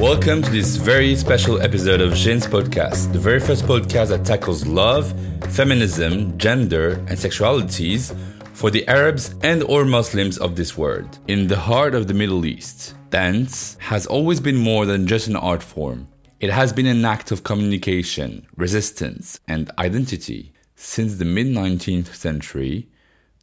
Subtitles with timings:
[0.00, 4.66] Welcome to this very special episode of Jin's podcast, the very first podcast that tackles
[4.66, 5.14] love,
[5.54, 8.14] feminism, gender, and sexualities
[8.52, 11.18] for the Arabs and or Muslims of this world.
[11.28, 15.36] In the heart of the Middle East, dance has always been more than just an
[15.36, 16.08] art form.
[16.40, 20.52] It has been an act of communication, resistance, and identity.
[20.74, 22.90] Since the mid 19th century,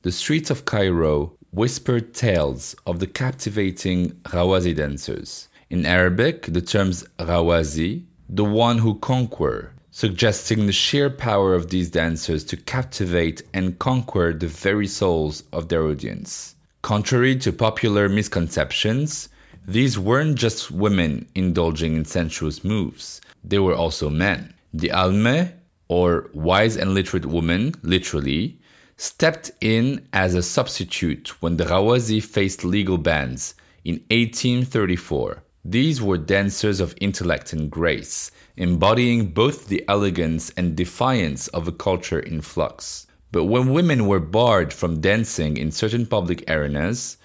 [0.03, 5.49] the streets of Cairo whispered tales of the captivating Ghawazi dancers.
[5.73, 11.89] In Arabic, the terms Ghawazi, the one who conquer, suggesting the sheer power of these
[11.89, 16.53] dancers to captivate and conquer the very souls of their audience.
[16.83, 19.29] Contrary to popular misconceptions,
[19.67, 24.53] these weren't just women indulging in sensuous moves, they were also men.
[24.75, 25.53] The Alme,
[25.87, 28.59] or wise and literate woman, literally,
[28.95, 35.41] stepped in as a substitute when the Ghawazi faced legal bans in 1834.
[35.65, 41.71] These were dancers of intellect and grace, embodying both the elegance and defiance of a
[41.71, 43.07] culture in flux.
[43.31, 47.17] But when women were barred from dancing in certain public arenas,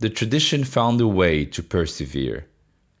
[0.00, 2.46] the tradition found a way to persevere.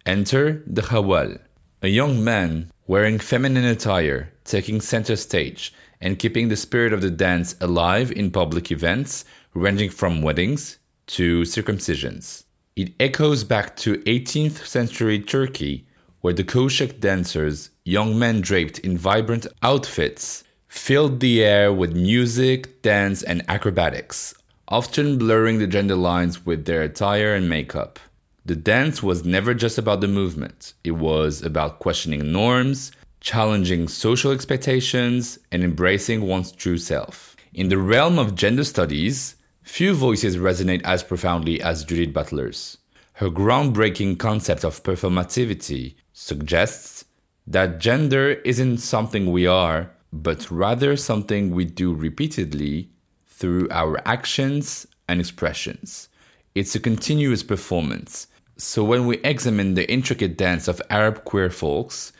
[0.06, 1.38] Enter the Khawal,
[1.82, 7.10] a young man wearing feminine attire, taking center stage and keeping the spirit of the
[7.10, 10.78] dance alive in public events, ranging from weddings
[11.08, 12.44] to circumcisions.
[12.78, 15.84] It echoes back to 18th century Turkey,
[16.20, 22.80] where the Koshak dancers, young men draped in vibrant outfits, filled the air with music,
[22.82, 24.32] dance, and acrobatics,
[24.68, 27.98] often blurring the gender lines with their attire and makeup.
[28.44, 34.30] The dance was never just about the movement, it was about questioning norms, challenging social
[34.30, 37.34] expectations, and embracing one's true self.
[37.52, 39.34] In the realm of gender studies,
[39.68, 42.78] few voices resonate as profoundly as Judith Butler's.
[43.12, 47.04] Her groundbreaking concept of performativity suggests
[47.46, 52.88] that gender isn't something we are, but rather something we do repeatedly
[53.26, 56.08] through our actions and expressions.
[56.54, 58.26] It's a continuous performance.
[58.56, 62.12] So when we examine the intricate dance of Arab queer folks,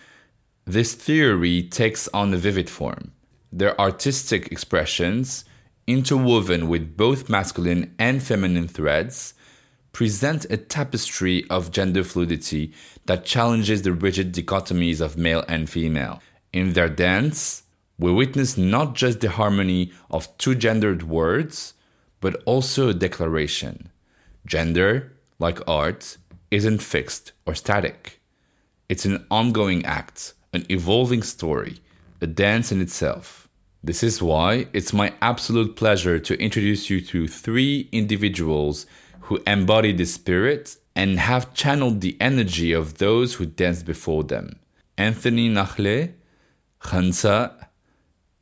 [0.67, 3.13] this theory takes on a vivid form.
[3.51, 5.45] Their artistic expressions,
[5.89, 9.35] interwoven with both masculine and feminine threads,
[9.93, 12.73] present a tapestry of gender fluidity
[13.07, 16.21] that challenges the rigid dichotomies of male and female.
[16.53, 17.63] In their dance,
[17.99, 21.75] we witness not just the harmony of two gendered words,
[22.21, 23.91] but also a declaration.
[24.47, 26.19] Gender, like art,
[26.51, 28.21] isn't fixed or static.
[28.89, 31.81] It's an ongoing act, an evolving story,
[32.21, 33.48] a dance in itself.
[33.83, 38.87] This is why it's my absolute pleasure to introduce you to three individuals
[39.21, 44.59] who embody the spirit and have channeled the energy of those who danced before them
[44.97, 46.13] Anthony Nakhle,
[46.81, 47.69] Khansa,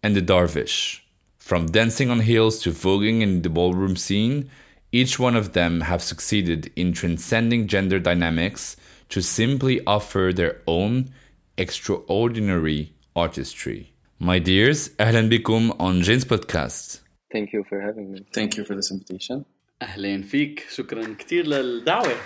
[0.02, 1.00] and the Darvish.
[1.36, 4.50] From dancing on heels to voguing in the ballroom scene,
[4.90, 8.76] each one of them have succeeded in transcending gender dynamics
[9.10, 11.10] to simply offer their own
[11.58, 13.92] extraordinary artistry.
[14.18, 17.00] My dears, أهلا بكم on Jin's podcast.
[17.30, 18.24] Thank you for having me.
[18.32, 19.44] Thank you for this invitation.
[19.82, 22.16] أهلا فيك، شكرا كثير للدعوة.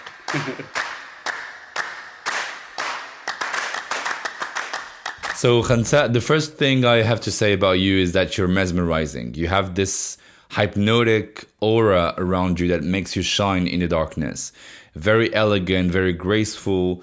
[5.34, 9.34] So Khansa, the first thing I have to say about you is that you're mesmerizing.
[9.34, 10.16] You have this
[10.50, 14.52] hypnotic aura around you that makes you shine in the darkness.
[14.94, 17.02] Very elegant, very graceful,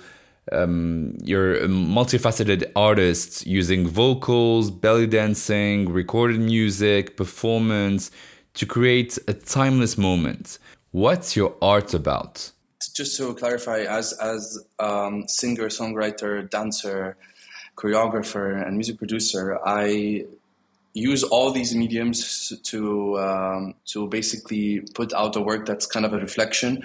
[0.51, 8.11] um, you're a multifaceted artist using vocals, belly dancing, recorded music, performance
[8.53, 10.57] to create a timeless moment.
[10.91, 12.51] What's your art about?
[12.95, 17.17] Just to clarify, as as um, singer, songwriter, dancer,
[17.75, 20.25] choreographer, and music producer, I
[20.93, 26.13] use all these mediums to um, to basically put out a work that's kind of
[26.13, 26.83] a reflection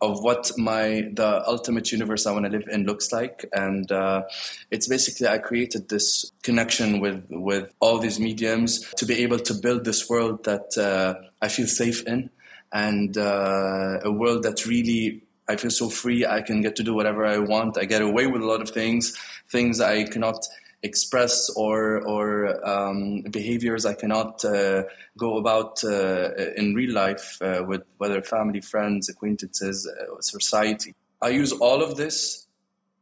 [0.00, 4.22] of what my the ultimate universe I want to live in looks like, and uh,
[4.70, 9.54] it's basically I created this connection with with all these mediums to be able to
[9.54, 12.30] build this world that uh, I feel safe in,
[12.72, 16.24] and uh, a world that really I feel so free.
[16.24, 17.76] I can get to do whatever I want.
[17.76, 19.16] I get away with a lot of things,
[19.48, 20.46] things I cannot
[20.82, 24.84] express or or um, behaviors I cannot uh,
[25.18, 30.94] go about uh, in real life uh, with whether family, friends, acquaintances, uh, society.
[31.20, 32.46] I use all of this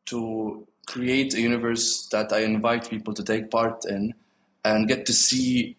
[0.06, 4.14] to create a universe that I invite people to take part in
[4.64, 5.76] and get to see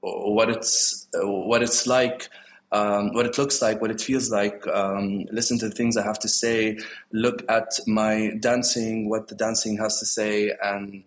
[0.00, 2.28] what it's what it's like
[2.72, 6.04] um, what it looks like, what it feels like, um, listen to the things I
[6.04, 6.78] have to say,
[7.12, 11.02] look at my dancing, what the dancing has to say, and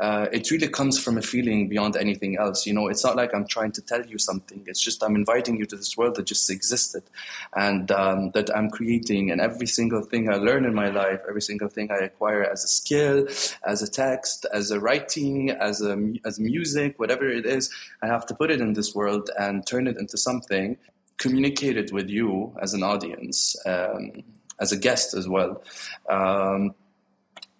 [0.00, 2.66] uh, it really comes from a feeling beyond anything else.
[2.66, 4.64] You know, it's not like I'm trying to tell you something.
[4.66, 7.04] It's just I'm inviting you to this world that just existed,
[7.54, 9.30] and um, that I'm creating.
[9.30, 12.64] And every single thing I learn in my life, every single thing I acquire as
[12.64, 13.28] a skill,
[13.64, 17.70] as a text, as a writing, as a as music, whatever it is,
[18.02, 20.76] I have to put it in this world and turn it into something
[21.18, 24.12] communicated with you as an audience, um,
[24.60, 25.62] as a guest as well.
[26.08, 26.74] Um,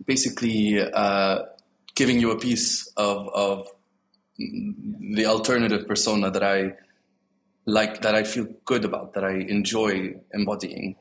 [0.05, 1.45] basically, uh,
[1.95, 3.69] giving you a piece of, of
[4.37, 6.75] the alternative persona that I
[7.67, 10.97] like, that I feel good about, that I enjoy embodying.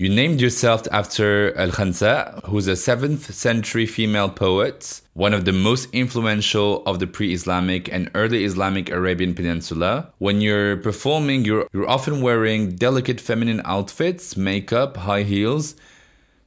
[0.00, 5.52] You named yourself after Al Khansa, who's a 7th century female poet, one of the
[5.52, 10.10] most influential of the pre Islamic and early Islamic Arabian Peninsula.
[10.16, 15.74] When you're performing, you're, you're often wearing delicate feminine outfits, makeup, high heels.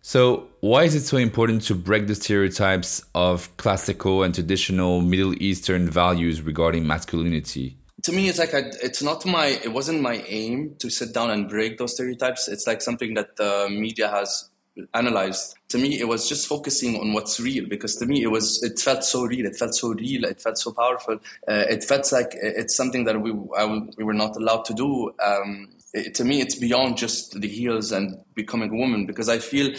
[0.01, 5.35] So, why is it so important to break the stereotypes of classical and traditional Middle
[5.39, 7.77] Eastern values regarding masculinity?
[8.03, 11.31] To me it's like I, it's not my it wasn't my aim to sit down
[11.31, 12.47] and break those stereotypes.
[12.47, 14.49] It's like something that the media has
[14.93, 15.55] analyzed.
[15.69, 18.77] To me it was just focusing on what's real because to me it was it
[18.79, 19.45] felt so real.
[19.45, 20.25] It felt so real.
[20.25, 21.15] It felt so powerful.
[21.47, 23.65] Uh, it felt like it's something that we I,
[23.97, 25.13] we were not allowed to do.
[25.23, 29.37] Um, it, to me it's beyond just the heels and becoming a woman because i
[29.37, 29.73] feel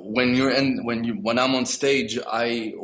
[0.00, 2.74] when you're in when you when i'm on stage i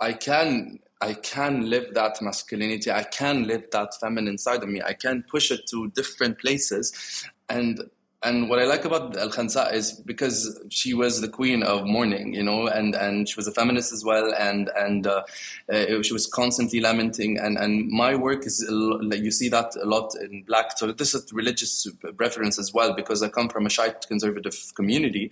[0.00, 2.90] i can I can live that masculinity.
[2.90, 4.80] I can live that feminine side of me.
[4.80, 7.28] I can push it to different places.
[7.50, 7.78] And
[8.24, 12.32] and what I like about Al Khansa is because she was the queen of mourning,
[12.34, 15.22] you know, and, and she was a feminist as well, and and uh,
[15.70, 17.38] uh, she was constantly lamenting.
[17.38, 20.78] And, and my work is you see that a lot in black.
[20.78, 21.86] So this is religious
[22.16, 25.30] reference as well because I come from a Shiite conservative community.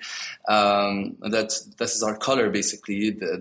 [0.48, 3.38] Um, that this is our color basically, the,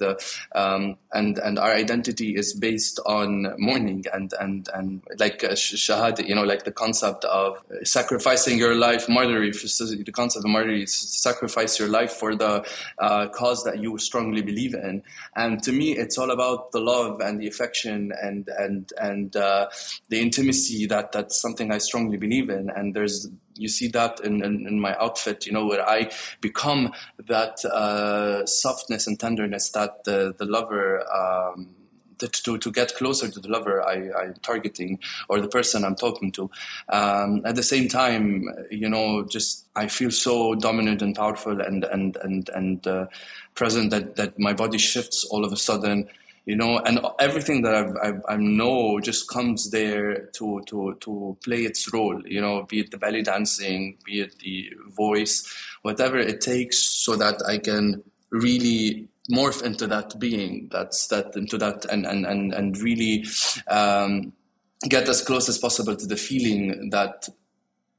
[0.54, 5.50] the um, and and our identity is based on mourning and and and like uh,
[5.50, 10.52] shahada, you know, like the concept of sacrificing your life, martyr martyrdom, the concept of
[10.52, 12.66] martyrdom is sacrifice your life for the
[13.00, 15.04] uh, cause that you strongly believe in.
[15.36, 19.68] And to me, it's all about the love and the affection and and and uh,
[20.10, 22.70] the intimacy that that's something I strongly believe in.
[22.70, 26.10] And there's you see that in, in, in, my outfit, you know, where I
[26.40, 26.94] become
[27.28, 31.76] that uh, softness and tenderness that the, the lover um,
[32.22, 36.32] to, to get closer to the lover I, am targeting or the person I'm talking
[36.34, 36.50] to.
[36.90, 41.84] Um, at the same time, you know, just I feel so dominant and powerful and
[41.86, 43.08] and and and uh,
[43.56, 46.08] present that that my body shifts all of a sudden.
[46.46, 51.38] You know, and everything that I've, I've, i know just comes there to, to, to
[51.44, 55.48] play its role, you know, be it the belly dancing, be it the voice,
[55.84, 61.58] whatever it takes so that I can really morph into that being that's that into
[61.58, 63.26] that and and and, and really
[63.68, 64.34] um,
[64.90, 67.28] get as close as possible to the feeling that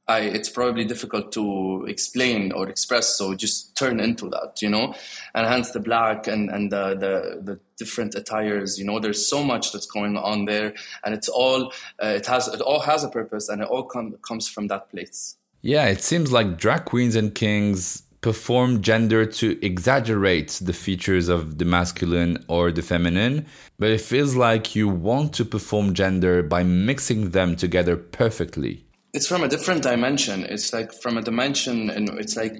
[0.07, 4.93] I, it's probably difficult to explain or express, so just turn into that, you know,
[5.33, 9.43] and hence the black and, and the, the, the different attires, you know, there's so
[9.43, 10.73] much that's going on there
[11.05, 11.71] and it's all,
[12.03, 14.89] uh, it has, it all has a purpose and it all com- comes from that
[14.89, 15.37] place.
[15.61, 21.57] Yeah, it seems like drag queens and kings perform gender to exaggerate the features of
[21.57, 23.45] the masculine or the feminine,
[23.77, 28.85] but it feels like you want to perform gender by mixing them together perfectly.
[29.13, 30.45] It's from a different dimension.
[30.45, 32.55] It's like from a dimension, and it's like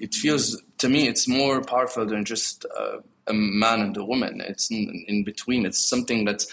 [0.00, 2.98] it feels to me it's more powerful than just uh,
[3.28, 4.40] a man and a woman.
[4.40, 5.64] It's in, in between.
[5.64, 6.46] It's something that's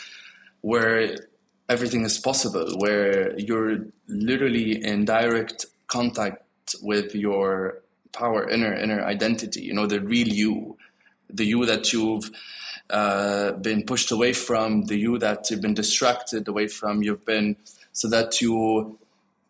[0.62, 1.18] where
[1.68, 6.44] everything is possible, where you're literally in direct contact
[6.82, 9.62] with your power, inner inner identity.
[9.62, 10.77] You know, the real you,
[11.29, 12.29] the you that you've
[12.89, 17.03] uh, been pushed away from, the you that you've been distracted away from.
[17.03, 17.58] You've been
[17.91, 18.98] so that you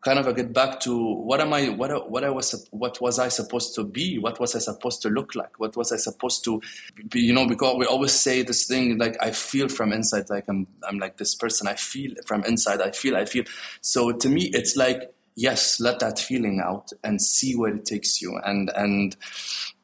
[0.03, 3.29] kind of get back to what am I, what, what I was, what was I
[3.29, 4.19] supposed to be?
[4.19, 5.59] What was I supposed to look like?
[5.59, 6.61] What was I supposed to
[7.09, 7.21] be?
[7.21, 10.67] You know, because we always say this thing like I feel from inside, like I'm,
[10.87, 11.67] I'm like this person.
[11.67, 12.81] I feel from inside.
[12.81, 13.45] I feel, I feel.
[13.79, 18.21] So to me, it's like yes, let that feeling out and see where it takes
[18.21, 18.37] you.
[18.37, 19.15] And and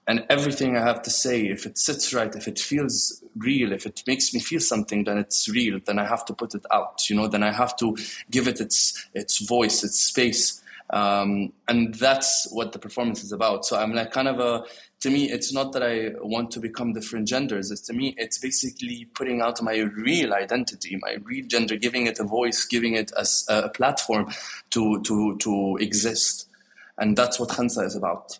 [0.08, 3.86] and everything I have to say, if it sits right, if it feels real, if
[3.86, 5.79] it makes me feel something, then it's real.
[5.86, 7.27] Then I have to put it out, you know.
[7.27, 7.96] Then I have to
[8.32, 13.65] give it its its voice, its space, um, and that's what the performance is about.
[13.65, 14.63] So I'm like kind of a.
[15.01, 17.72] To me, it's not that I want to become different genders.
[17.72, 22.19] It's to me, it's basically putting out my real identity, my real gender, giving it
[22.19, 24.34] a voice, giving it a, a platform
[24.72, 26.48] to to to exist,
[26.98, 28.39] and that's what Khansa is about.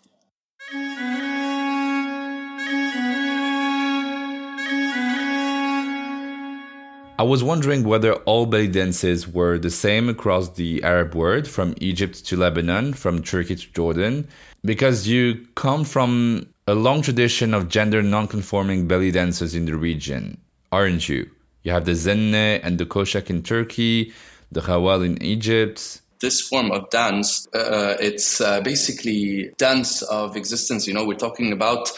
[7.20, 11.74] I was wondering whether all belly dances were the same across the Arab world, from
[11.78, 14.26] Egypt to Lebanon, from Turkey to Jordan,
[14.64, 20.40] because you come from a long tradition of gender non-conforming belly dancers in the region,
[20.72, 21.28] aren't you?
[21.62, 24.14] You have the Zenne and the Koshak in Turkey,
[24.50, 30.86] the Khawal in Egypt, this form of dance, uh, it's uh, basically dance of existence.
[30.86, 31.90] You know, we're talking about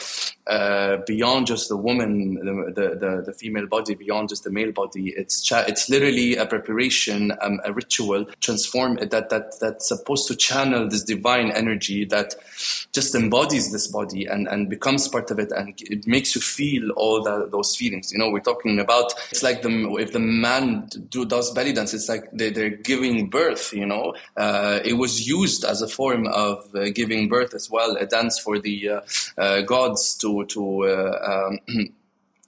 [0.47, 5.15] uh, beyond just the woman, the, the, the, female body, beyond just the male body.
[5.17, 10.37] It's cha- it's literally a preparation, um, a ritual, transform that that that's supposed to
[10.37, 12.35] channel this divine energy that
[12.93, 16.91] just embodies this body and, and becomes part of it, and it makes you feel
[16.97, 18.13] all the, those feelings.
[18.13, 21.95] You know, we're talking about it's like the if the man do does belly dance,
[21.95, 23.73] it's like they, they're giving birth.
[23.73, 27.97] You know, uh, it was used as a form of uh, giving birth as well,
[27.97, 29.01] a dance for the uh,
[29.39, 31.59] uh, gods to to uh, um,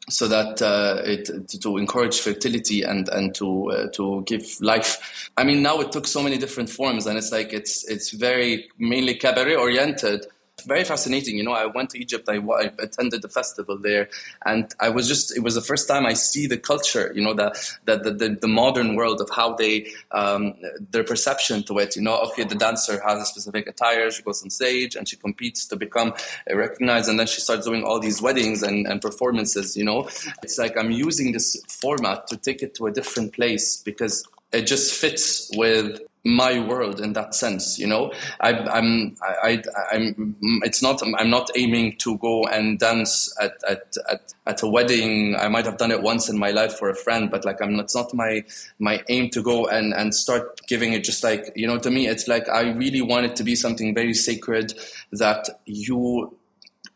[0.08, 1.30] so that uh, it
[1.62, 5.30] to encourage fertility and and to uh, to give life.
[5.36, 8.68] I mean, now it took so many different forms, and it's like it's it's very
[8.78, 10.26] mainly cabaret oriented
[10.64, 11.36] very fascinating.
[11.36, 12.28] You know, I went to Egypt.
[12.28, 14.08] I, I, attended the festival there,
[14.44, 15.36] and I was just.
[15.36, 17.12] It was the first time I see the culture.
[17.14, 17.54] You know, the
[17.84, 20.54] the the, the modern world of how they um,
[20.90, 21.96] their perception to it.
[21.96, 24.10] You know, okay, the dancer has a specific attire.
[24.10, 26.14] She goes on stage and she competes to become
[26.50, 29.76] recognized, and then she starts doing all these weddings and, and performances.
[29.76, 30.08] You know,
[30.42, 34.66] it's like I'm using this format to take it to a different place because it
[34.66, 39.62] just fits with my world in that sense you know I, i'm I,
[39.92, 44.62] I am it's not i'm not aiming to go and dance at, at at at
[44.62, 47.44] a wedding i might have done it once in my life for a friend but
[47.44, 48.42] like i'm it's not my
[48.78, 52.08] my aim to go and and start giving it just like you know to me
[52.08, 54.72] it's like i really want it to be something very sacred
[55.12, 56.34] that you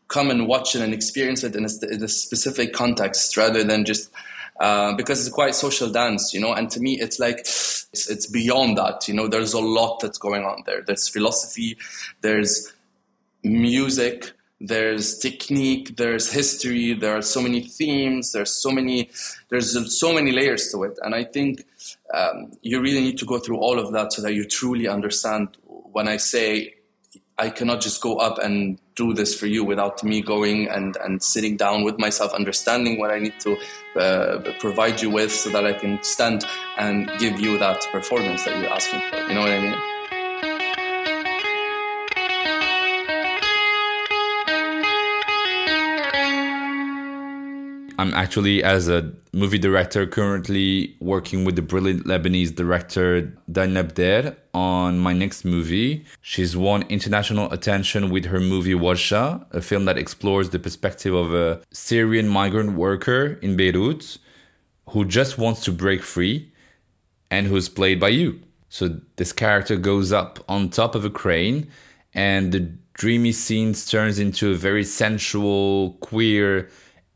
[0.07, 3.85] come and watch it and experience it in a, in a specific context rather than
[3.85, 4.11] just
[4.59, 6.53] uh, because it's quite social dance, you know.
[6.53, 7.45] And to me, it's like
[7.93, 9.27] it's, it's beyond that, you know.
[9.27, 10.83] There's a lot that's going on there.
[10.85, 11.77] There's philosophy,
[12.21, 12.71] there's
[13.43, 14.31] music,
[14.61, 16.93] there's technique, there's history.
[16.93, 18.31] There are so many themes.
[18.31, 19.09] There's so many
[19.49, 21.65] there's so many layers to it, and I think
[22.13, 25.57] um, you really need to go through all of that so that you truly understand.
[25.91, 26.75] When I say
[27.39, 31.23] I cannot just go up and do this for you without me going and, and
[31.23, 33.57] sitting down with myself, understanding what I need to
[33.95, 36.45] uh, provide you with so that I can stand
[36.77, 39.17] and give you that performance that you're asking for.
[39.29, 39.98] You know what I mean?
[47.99, 54.37] I'm actually, as a movie director, currently working with the brilliant Lebanese director Dania Bdeir
[54.53, 56.05] on my next movie.
[56.21, 61.33] She's won international attention with her movie Warsha, a film that explores the perspective of
[61.33, 64.17] a Syrian migrant worker in Beirut
[64.91, 66.53] who just wants to break free
[67.29, 68.39] and who's played by you.
[68.69, 71.69] So this character goes up on top of a crane
[72.13, 72.61] and the
[72.93, 76.69] dreamy scenes turns into a very sensual, queer,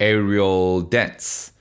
[0.03, 1.51] aerial dance.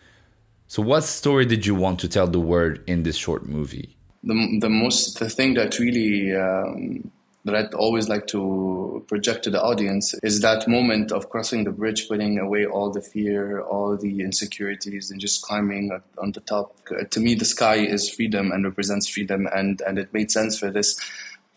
[0.66, 3.96] So, what story did you want to tell the world in this short movie?
[4.25, 7.11] The, the most the thing that really um,
[7.44, 11.72] that I'd always like to project to the audience is that moment of crossing the
[11.72, 16.76] bridge, putting away all the fear, all the insecurities, and just climbing on the top.
[17.11, 20.70] To me, the sky is freedom and represents freedom, and and it made sense for
[20.70, 20.99] this.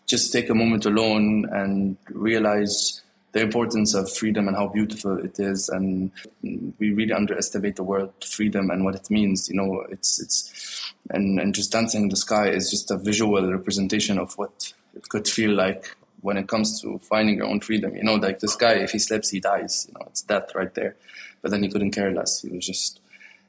[0.06, 3.02] Just take a moment alone and realize
[3.36, 5.68] the importance of freedom and how beautiful it is.
[5.68, 6.10] And
[6.42, 9.50] we really underestimate the word freedom and what it means.
[9.50, 13.46] You know, it's it's and and just dancing in the sky is just a visual
[13.52, 17.94] representation of what it could feel like when it comes to finding your own freedom.
[17.94, 19.84] You know, like this guy, if he slips, he dies.
[19.86, 20.96] You know, it's death right there.
[21.42, 22.40] But then he couldn't care less.
[22.40, 23.00] He was just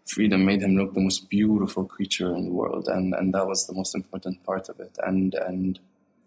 [0.05, 3.67] freedom made him look the most beautiful creature in the world, and and that was
[3.67, 4.97] the most important part of it.
[5.01, 5.79] And and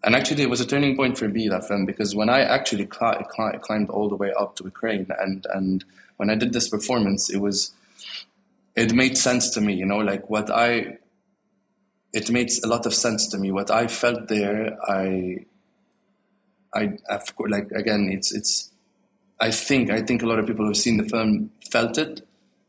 [0.03, 2.85] and actually, it was a turning point for me that film because when I actually
[2.85, 5.85] cli- cli- climbed all the way up to Ukraine, and and
[6.17, 7.71] when I did this performance, it was
[8.75, 9.73] it made sense to me.
[9.73, 10.97] You know, like what I
[12.13, 13.51] it makes a lot of sense to me.
[13.51, 15.45] What I felt there, I
[16.73, 18.69] I of course, like again, it's it's.
[19.39, 22.25] I think I think a lot of people who've seen the film felt it,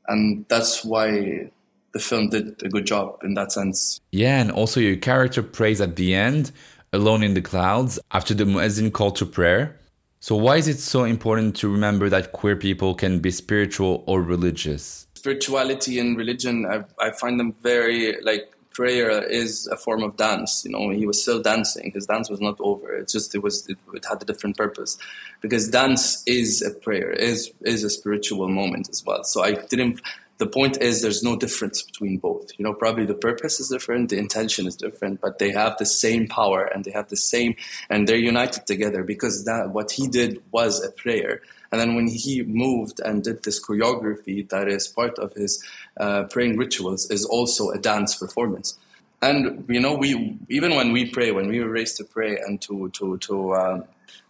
[0.07, 1.51] and that's why
[1.93, 4.01] the film did a good job in that sense.
[4.11, 6.51] Yeah, and also your character prays at the end,
[6.93, 9.79] alone in the clouds, after the muezzin call to prayer.
[10.21, 14.23] So why is it so important to remember that queer people can be spiritual or
[14.23, 15.07] religious?
[15.15, 20.65] Spirituality and religion, I, I find them very like prayer is a form of dance.
[20.65, 21.91] You know, he was still dancing.
[21.93, 22.95] His dance was not over.
[22.95, 24.99] It's just it was it, it, had a different purpose,
[25.41, 29.25] because dance is a prayer, is is a spiritual moment as well.
[29.25, 30.01] So I didn't.
[30.39, 32.51] The point is, there's no difference between both.
[32.59, 35.87] You know, probably the purpose is different, the intention is different, but they have the
[35.87, 37.55] same power and they have the same,
[37.89, 41.43] and they're united together because that what he did was a prayer.
[41.71, 45.65] And then when he moved and did this choreography that is part of his
[45.99, 48.79] uh, praying rituals is also a dance performance.
[49.23, 52.61] And you know, we even when we pray, when we were raised to pray and
[52.63, 53.83] to to to uh,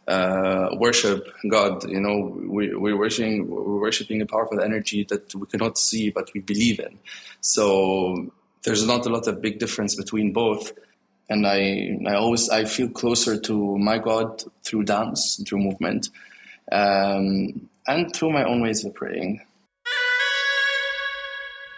[0.08, 5.46] uh, worship God, you know, we, we're worshiping we're worshiping a powerful energy that we
[5.46, 6.98] cannot see but we believe in.
[7.40, 8.30] So
[8.64, 10.72] there's not a lot of big difference between both.
[11.28, 16.10] And I I always I feel closer to my God through dance, through movement,
[16.72, 19.40] um, and through my own ways of praying.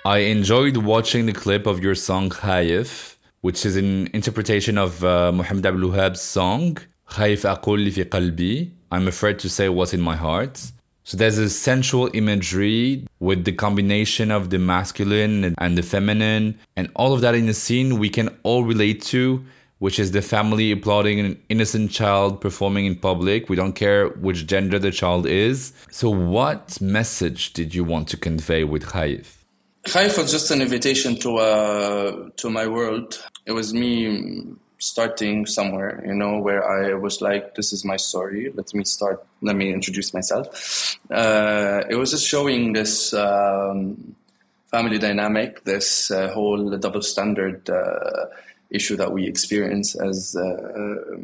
[0.06, 5.32] I enjoyed watching the clip of your song Khaif, which is an interpretation of uh,
[5.32, 10.15] Muhammad Abdul Wahab's song خايف أقول في قلبي I'm afraid to say what's in my
[10.15, 10.59] heart.
[11.03, 16.89] So there's a sensual imagery with the combination of the masculine and the feminine and
[16.95, 19.43] all of that in a scene we can all relate to
[19.79, 23.49] which is the family applauding an innocent child performing in public.
[23.49, 25.73] We don't care which gender the child is.
[25.89, 29.37] So what message did you want to convey with Khaif?
[29.85, 33.23] Khaif was just an invitation to uh, to my world.
[33.45, 34.43] It was me
[34.84, 38.52] starting somewhere, you know, where I was like, "This is my story.
[38.54, 39.24] Let me start.
[39.40, 44.14] Let me introduce myself." Uh, it was just showing this um,
[44.70, 48.26] family dynamic, this uh, whole double standard uh,
[48.70, 51.16] issue that we experience as uh,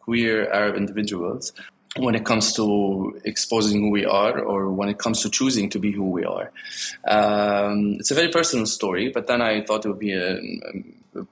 [0.00, 1.52] queer Arab individuals
[1.96, 5.78] when it comes to exposing who we are or when it comes to choosing to
[5.78, 6.50] be who we are.
[7.06, 10.38] Um, it's a very personal story, but then I thought it would be a,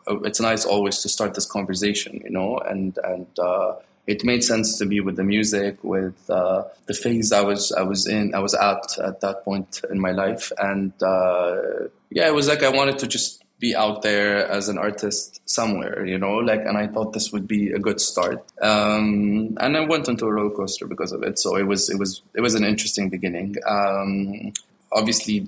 [0.06, 3.74] a, it's nice always to start this conversation, you know, and, and, uh,
[4.06, 7.82] it made sense to me with the music, with uh, the phase I was I
[7.82, 12.34] was in, I was at at that point in my life, and uh, yeah, it
[12.34, 16.34] was like I wanted to just be out there as an artist somewhere, you know,
[16.34, 18.44] like, and I thought this would be a good start.
[18.60, 21.38] Um, and I went into a roller coaster because of it.
[21.38, 23.54] So it was, it was, it was an interesting beginning.
[23.64, 24.52] Um,
[24.90, 25.46] obviously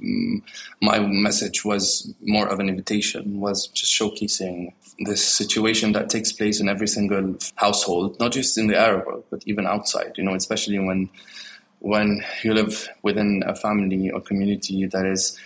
[0.80, 6.60] my message was more of an invitation, was just showcasing this situation that takes place
[6.60, 10.36] in every single household, not just in the Arab world, but even outside, you know,
[10.36, 11.10] especially when,
[11.80, 15.36] when you live within a family or community that is,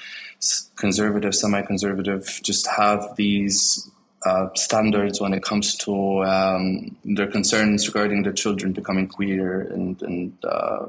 [0.76, 3.90] conservative, semi-conservative, just have these
[4.24, 10.02] uh, standards when it comes to um, their concerns regarding their children becoming queer and
[10.02, 10.86] and uh,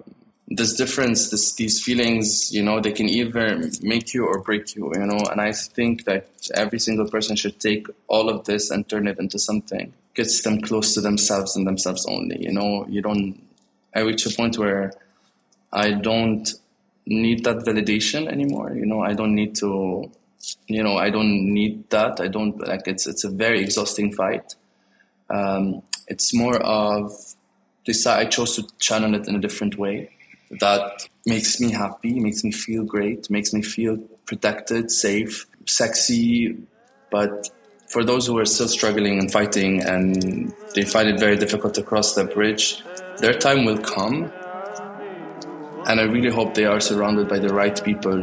[0.51, 4.91] this difference, this, these feelings, you know, they can either make you or break you,
[4.95, 5.21] you know.
[5.31, 9.19] And I think that every single person should take all of this and turn it
[9.19, 12.41] into something gets them close to themselves and themselves only.
[12.41, 13.41] You know, you don't.
[13.95, 14.93] I reach a point where
[15.71, 16.49] I don't
[17.09, 18.71] need that validation anymore.
[18.73, 20.09] You know, I don't need to,
[20.67, 22.21] you know, I don't need that.
[22.21, 24.55] I don't like it's it's a very exhausting fight.
[25.29, 27.11] Um, it's more of
[27.85, 28.05] this.
[28.05, 30.11] I chose to channel it in a different way
[30.59, 36.57] that makes me happy, makes me feel great, makes me feel protected, safe, sexy.
[37.11, 37.49] But
[37.89, 41.83] for those who are still struggling and fighting and they find it very difficult to
[41.83, 42.83] cross that bridge,
[43.17, 44.31] their time will come
[45.87, 48.21] and I really hope they are surrounded by the right people.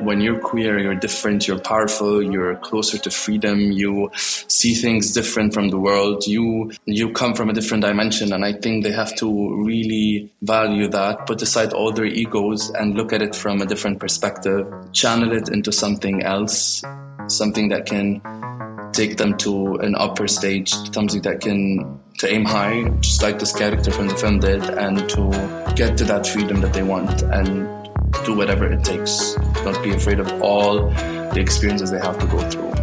[0.00, 5.54] When you're queer, you're different, you're powerful, you're closer to freedom, you see things different
[5.54, 9.14] from the world, you you come from a different dimension and I think they have
[9.16, 13.66] to really value that, put aside all their egos and look at it from a
[13.66, 16.82] different perspective, channel it into something else,
[17.28, 18.20] something that can
[18.92, 23.52] take them to an upper stage, something that can to aim high, just like this
[23.52, 25.30] character from the film did, and to
[25.76, 27.68] get to that freedom that they want and
[28.24, 29.34] do whatever it takes.
[29.64, 32.75] Don't be afraid of all the experiences they have to go through.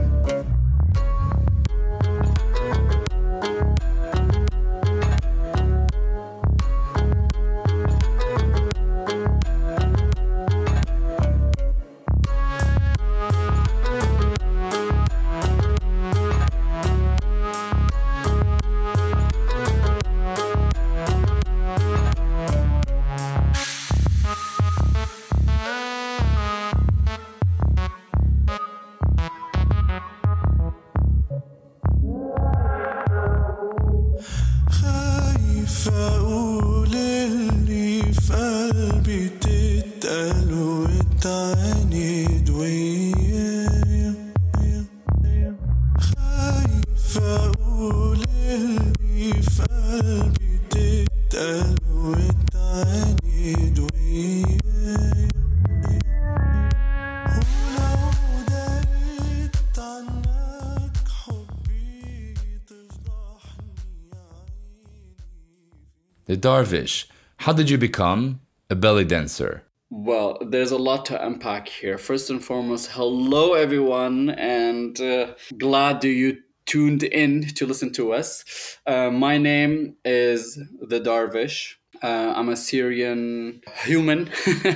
[66.44, 67.06] Darvish.
[67.38, 69.64] How did you become a belly dancer?
[69.90, 71.98] Well, there's a lot to unpack here.
[71.98, 78.44] First and foremost, hello everyone, and uh, glad you tuned in to listen to us.
[78.86, 81.76] Uh, my name is the Darvish.
[82.02, 84.30] Uh, I'm a Syrian human,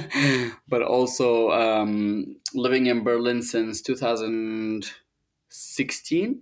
[0.70, 6.42] but also um, living in Berlin since 2016.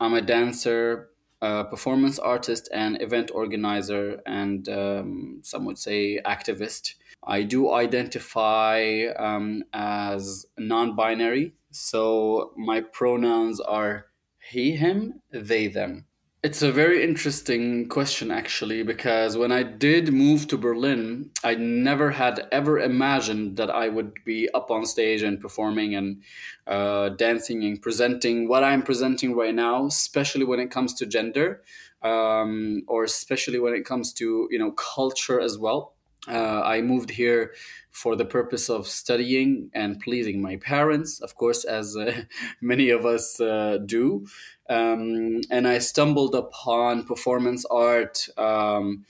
[0.00, 1.08] I'm a dancer,
[1.42, 6.94] a performance artist, and event organizer, and um, some would say activist.
[7.26, 14.06] I do identify um, as non binary, so my pronouns are
[14.50, 16.06] he, him, they, them.
[16.46, 22.12] It's a very interesting question, actually, because when I did move to Berlin, I never
[22.12, 26.22] had ever imagined that I would be up on stage and performing and
[26.68, 31.62] uh, dancing and presenting what I'm presenting right now, especially when it comes to gender,
[32.02, 35.94] um, or especially when it comes to you know culture as well.
[36.28, 37.54] Uh, I moved here
[37.96, 42.24] for the purpose of studying and pleasing my parents, of course, as uh,
[42.60, 44.26] many of us uh, do.
[44.68, 49.06] Um, and I stumbled upon performance art um,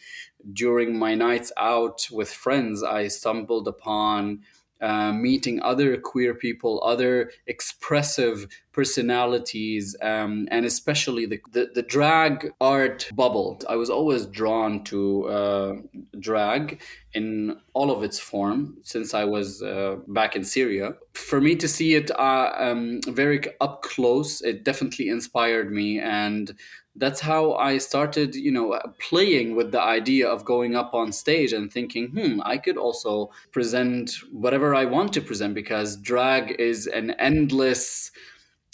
[0.52, 2.84] during my nights out with friends.
[2.84, 4.42] I stumbled upon
[4.80, 12.52] uh, meeting other queer people, other expressive personalities, um, and especially the, the, the, drag
[12.60, 13.58] art bubble.
[13.70, 15.76] I was always drawn to uh,
[16.20, 16.82] drag
[17.14, 20.94] in all of its form since I was uh, back in Syria.
[21.14, 26.54] For me to see it uh, um, very up close, it definitely inspired me and
[26.98, 31.52] that's how I started, you know, playing with the idea of going up on stage
[31.52, 36.86] and thinking, hmm, I could also present whatever I want to present because drag is
[36.86, 38.10] an endless,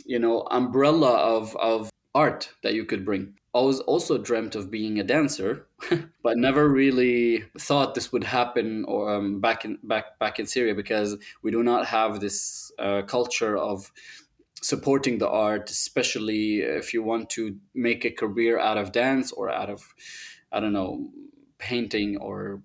[0.04, 3.35] you know, umbrella of, of art that you could bring.
[3.54, 5.66] I was also dreamt of being a dancer,
[6.22, 10.74] but never really thought this would happen or um, back in back back in Syria
[10.74, 13.92] because we do not have this uh, culture of
[14.62, 19.51] supporting the art, especially if you want to make a career out of dance or
[19.51, 19.83] out of,
[20.53, 21.11] I don't know,
[21.59, 22.62] painting or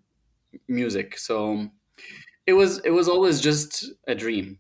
[0.67, 1.17] music.
[1.17, 1.67] So
[2.45, 4.59] it was it was always just a dream,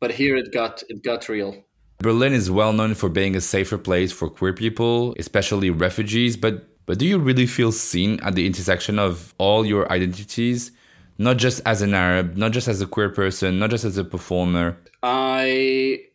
[0.00, 1.64] but here it got it got real.
[1.98, 6.36] Berlin is well known for being a safer place for queer people, especially refugees.
[6.36, 10.72] But but do you really feel seen at the intersection of all your identities?
[11.18, 14.04] Not just as an Arab, not just as a queer person, not just as a
[14.04, 14.76] performer.
[15.02, 16.06] I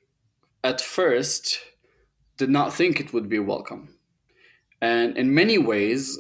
[0.64, 1.60] at first
[2.38, 3.90] did not think it would be welcome.
[4.82, 6.20] And in many ways,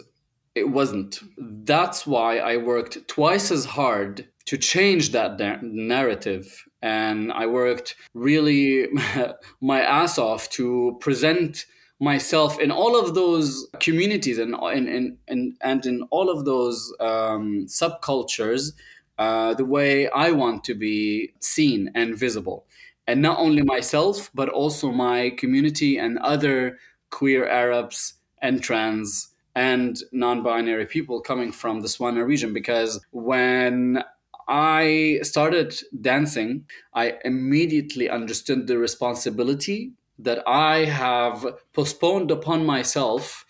[0.55, 1.19] it wasn't.
[1.37, 6.65] That's why I worked twice as hard to change that narrative.
[6.81, 8.87] And I worked really
[9.61, 11.65] my ass off to present
[11.99, 17.65] myself in all of those communities and, and, and, and in all of those um,
[17.67, 18.71] subcultures
[19.17, 22.67] uh, the way I want to be seen and visible
[23.07, 26.77] and not only myself but also my community and other
[27.09, 32.53] queer arabs and trans and non-binary people coming from the Swana region.
[32.53, 34.03] Because when
[34.47, 41.43] I started dancing, I immediately understood the responsibility that I have
[41.73, 43.45] postponed upon myself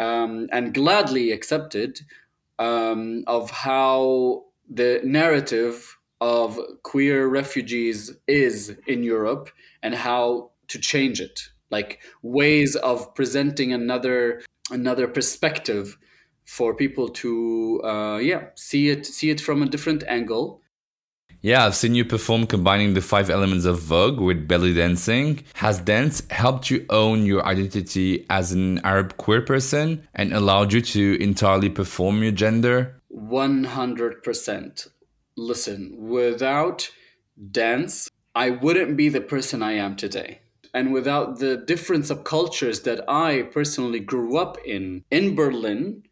[0.00, 2.00] um, and gladly accepted
[2.58, 9.50] um, of how the narrative of queer refugees is in Europe
[9.82, 15.98] and how to change it like ways of presenting another another perspective
[16.44, 20.60] for people to uh, yeah see it see it from a different angle
[21.42, 25.44] yeah, I've seen you perform combining the five elements of Vogue with belly dancing.
[25.54, 30.80] Has dance helped you own your identity as an Arab queer person and allowed you
[30.80, 33.00] to entirely perform your gender?
[33.14, 34.88] 100%
[35.36, 36.90] listen, without
[37.50, 40.40] dance, I wouldn't be the person I am today.
[40.74, 46.02] And without the difference of cultures that I personally grew up in, in Berlin,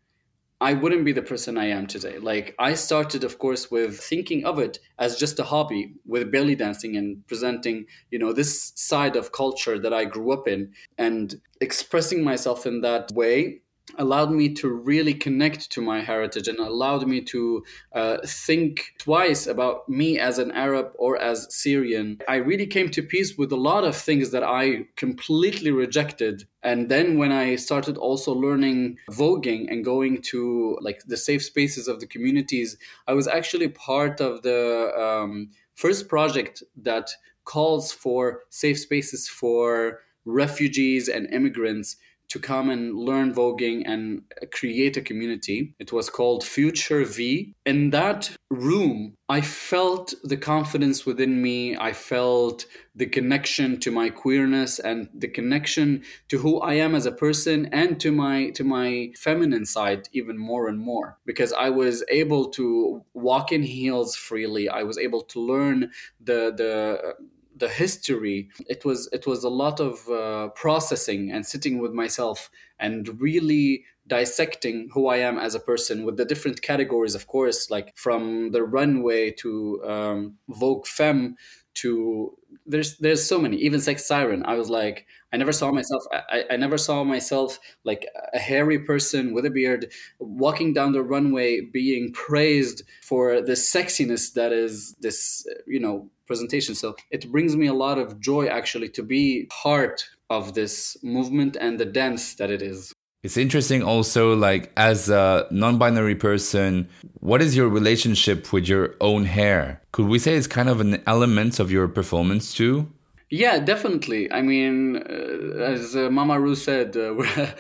[0.61, 2.19] I wouldn't be the person I am today.
[2.19, 6.55] Like, I started, of course, with thinking of it as just a hobby with belly
[6.55, 11.35] dancing and presenting, you know, this side of culture that I grew up in and
[11.61, 13.61] expressing myself in that way
[13.99, 19.47] allowed me to really connect to my heritage and allowed me to uh, think twice
[19.47, 22.21] about me as an Arab or as Syrian.
[22.29, 26.45] I really came to peace with a lot of things that I completely rejected.
[26.63, 31.87] And then when I started also learning voguing and going to like the safe spaces
[31.87, 37.11] of the communities, I was actually part of the um, first project that
[37.45, 41.97] calls for safe spaces for refugees and immigrants
[42.29, 45.75] to come and learn voguing and create a community.
[45.79, 47.55] It was called Future V.
[47.65, 51.77] In that room, I felt the confidence within me.
[51.77, 57.07] I felt the connection to my queerness and the connection to who I am as
[57.07, 61.71] a person and to my to my feminine side even more and more because I
[61.71, 64.69] was able to walk in heels freely.
[64.69, 67.15] I was able to learn the the
[67.57, 72.51] the history it was it was a lot of uh, processing and sitting with myself
[72.79, 77.71] and really dissecting who I am as a person with the different categories, of course,
[77.71, 81.37] like from the runway to um, Vogue Femme
[81.75, 82.37] to
[82.67, 84.45] there's there's so many even sex siren.
[84.47, 88.79] I was like i never saw myself I, I never saw myself like a hairy
[88.79, 89.91] person with a beard
[90.21, 96.75] walking down the runway being praised for the sexiness that is this you know presentation
[96.75, 101.57] so it brings me a lot of joy actually to be part of this movement
[101.61, 102.93] and the dance that it is
[103.25, 108.97] it's interesting also, like, as a non binary person, what is your relationship with your
[109.01, 109.81] own hair?
[109.93, 112.93] Could we say it's kind of an element of your performance too?
[113.37, 114.31] Yeah, definitely.
[114.31, 117.55] I mean, uh, as uh, Mama Ru said, uh, we're,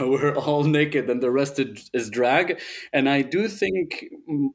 [0.00, 2.60] we're all naked and the rest is, drag.
[2.92, 4.06] And I do think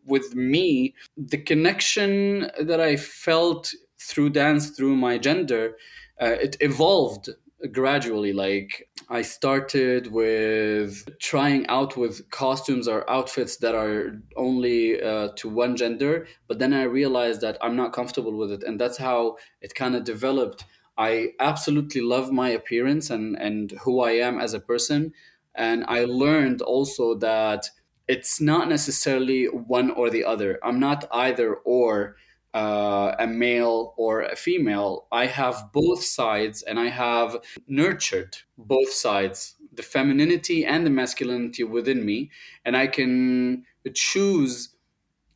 [0.05, 5.77] with me, the connection that I felt through dance, through my gender,
[6.21, 7.29] uh, it evolved
[7.71, 15.29] gradually like i started with trying out with costumes or outfits that are only uh,
[15.35, 18.97] to one gender but then i realized that i'm not comfortable with it and that's
[18.97, 20.65] how it kind of developed.
[20.97, 25.11] I absolutely love my appearance and and who i am as a person
[25.53, 27.69] and i learned also that
[28.07, 30.59] it's not necessarily one or the other.
[30.63, 32.15] I'm not either or
[32.55, 35.07] uh, a male or a female.
[35.11, 37.37] I have both sides and I have
[37.67, 42.31] nurtured both sides, the femininity and the masculinity within me.
[42.63, 44.73] And I can choose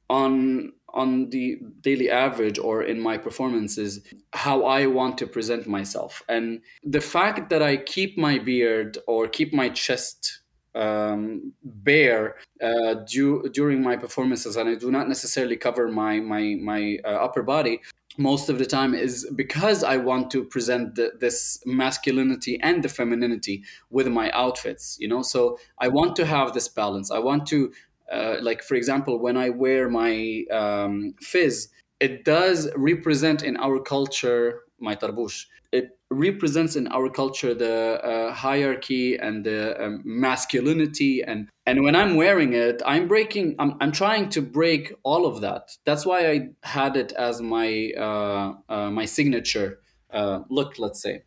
[0.10, 4.02] on on the daily average or in my performances
[4.34, 6.24] how I want to present myself.
[6.28, 10.39] And the fact that I keep my beard or keep my chest
[10.76, 16.56] um, bare uh, du- during my performances, and I do not necessarily cover my my
[16.60, 17.82] my uh, upper body
[18.20, 22.90] most of the time is because I want to present the, this masculinity and the
[22.90, 24.98] femininity with my outfits.
[25.00, 27.12] You know, so I want to have this balance.
[27.12, 27.72] I want to,
[28.12, 33.80] uh, like for example, when I wear my um, fez, it does represent in our
[33.80, 35.46] culture my tarbush.
[36.12, 41.22] Represents in our culture the uh, hierarchy and the um, masculinity.
[41.24, 45.42] And and when i'm wearing it i'm breaking I'm, I'm trying to break all of
[45.42, 45.70] that.
[45.86, 49.80] That's why i had it as my uh, uh, my signature
[50.12, 51.24] uh, look let's say.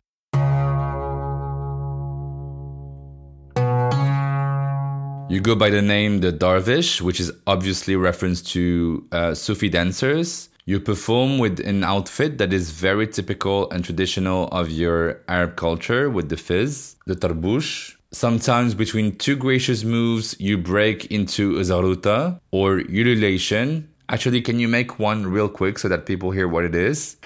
[5.29, 10.49] You go by the name the Darvish, which is obviously reference to uh, Sufi dancers.
[10.65, 16.09] You perform with an outfit that is very typical and traditional of your Arab culture
[16.09, 17.95] with the fez, the tarbush.
[18.13, 23.89] Sometimes between two gracious moves, you break into a zaghrouta or ululation.
[24.07, 27.17] Actually, can you make one real quick so that people hear what it is?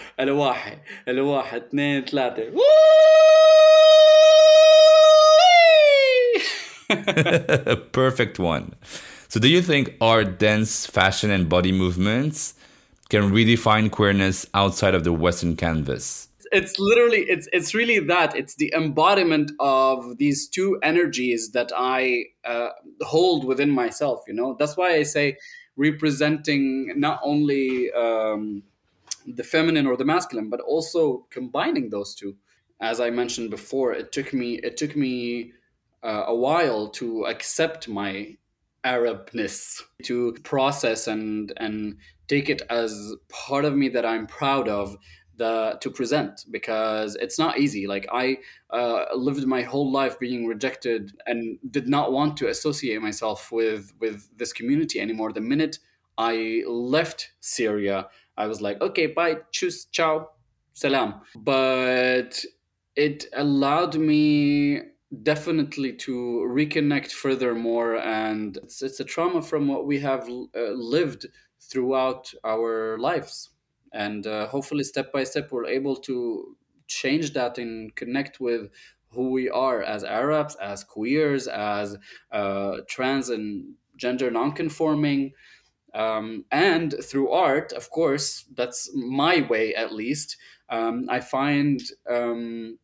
[7.91, 8.73] Perfect one.
[9.27, 12.55] So, do you think art, dance, fashion, and body movements
[13.09, 16.27] can redefine queerness outside of the Western canvas.
[16.51, 22.25] It's literally it's it's really that it's the embodiment of these two energies that I
[22.45, 22.69] uh,
[23.01, 24.23] hold within myself.
[24.27, 25.37] You know that's why I say
[25.75, 28.63] representing not only um,
[29.25, 32.35] the feminine or the masculine, but also combining those two.
[32.79, 35.51] As I mentioned before, it took me it took me
[36.03, 38.37] uh, a while to accept my
[38.93, 41.97] Arabness, to process and and
[42.27, 44.97] take it as part of me that I'm proud of
[45.37, 47.87] the to present because it's not easy.
[47.87, 48.37] Like i
[48.71, 53.93] uh, lived my whole life being rejected and did not want to associate myself with
[53.99, 55.31] with this community anymore.
[55.31, 55.79] The minute
[56.19, 60.29] i left syria i was like okay bye tschüss ciao
[60.73, 61.21] salam.
[61.35, 62.43] But
[62.95, 64.81] it allowed me
[65.23, 71.25] definitely to reconnect furthermore and it's, it's a trauma from what we have uh, lived
[71.61, 73.49] throughout our lives.
[73.93, 78.69] And uh, hopefully step by step we're able to change that and connect with
[79.11, 81.97] who we are as arabs as queers as
[82.31, 85.31] uh, trans and gender nonconforming.
[85.93, 90.37] Um, and through art of course that's my way at least
[90.69, 92.77] um, i find um,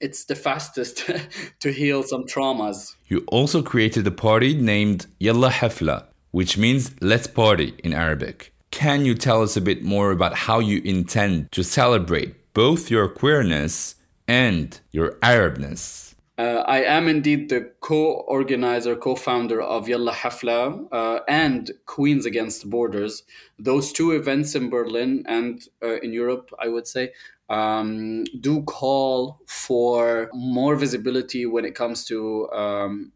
[0.00, 1.08] it's the fastest
[1.60, 2.96] to heal some traumas.
[3.06, 8.52] You also created a party named Yalla Hafla, which means let's party in Arabic.
[8.70, 13.08] Can you tell us a bit more about how you intend to celebrate both your
[13.08, 16.09] queerness and your Arabness?
[16.40, 23.24] Uh, I am indeed the co-organizer, co-founder of Yalla Hafla uh, and Queens Against Borders.
[23.58, 27.12] Those two events in Berlin and uh, in Europe, I would say,
[27.50, 33.12] um, do call for more visibility when it comes to um,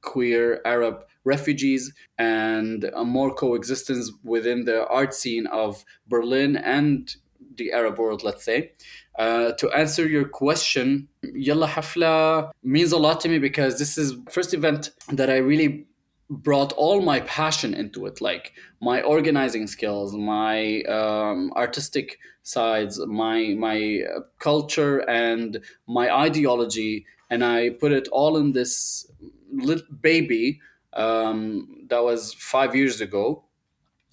[0.00, 7.16] queer Arab refugees and a more coexistence within the art scene of Berlin and
[7.58, 8.72] the Arab world, let's say.
[9.18, 14.14] Uh, to answer your question, Yalla Hafla means a lot to me because this is
[14.30, 15.86] first event that I really
[16.30, 23.54] brought all my passion into it like my organizing skills my um, artistic sides my
[23.58, 27.06] my uh, culture and my ideology.
[27.28, 29.10] And i put it all in this
[29.52, 30.60] little baby
[30.94, 33.44] um, that was five years ago.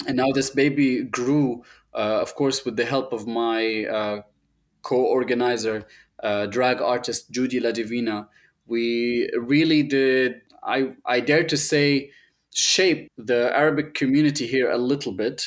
[0.08, 4.22] And now this baby grew uh, of course with the help of my uh,
[4.82, 5.86] co-organizer,
[6.24, 8.28] uh, drag artist Judy LaDivina,
[8.66, 10.42] we really did.
[10.64, 12.12] I I dare to say
[12.54, 15.46] shape the Arabic community here a little bit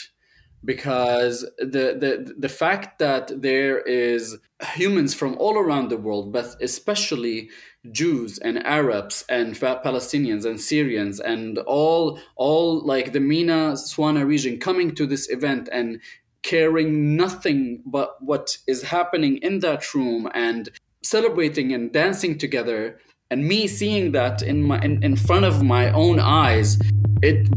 [0.64, 4.36] because the, the the fact that there is
[4.74, 7.50] humans from all around the world but especially
[7.90, 14.60] Jews and Arabs and Palestinians and Syrians and all all like the MENA SWANA region
[14.60, 16.00] coming to this event and
[16.42, 20.68] caring nothing but what is happening in that room and
[21.02, 22.98] celebrating and dancing together.
[23.30, 26.78] And me seeing that in my in, in front of my own eyes
[27.22, 27.48] it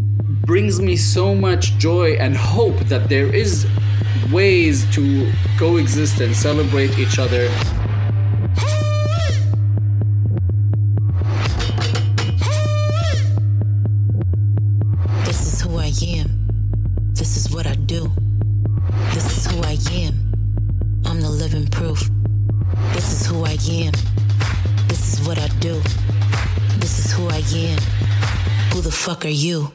[0.46, 3.68] brings me so much joy and hope that there is
[4.32, 7.50] ways to coexist and celebrate each other.
[15.26, 16.30] This is who i am.
[17.14, 18.25] This is what i do
[19.92, 20.32] am.
[21.06, 22.10] I'm the living proof.
[22.94, 23.94] This is who I am.
[24.88, 25.82] This is what I do.
[26.80, 27.80] This is who I am.
[28.74, 29.72] Who the fuck are you?